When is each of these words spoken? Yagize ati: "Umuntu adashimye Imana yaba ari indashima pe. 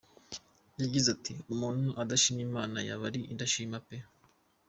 Yagize 0.81 1.07
ati: 1.15 1.33
"Umuntu 1.53 1.89
adashimye 2.01 2.43
Imana 2.49 2.77
yaba 2.87 3.03
ari 3.09 3.21
indashima 3.31 3.77
pe. 3.87 3.97